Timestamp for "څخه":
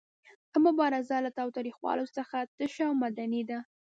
2.17-2.37